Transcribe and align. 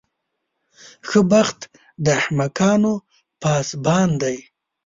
ښه 1.07 1.21
بخت 1.31 1.59
د 2.03 2.05
احمقانو 2.19 2.93
پاسبان 3.41 4.09
دی. 4.21 4.37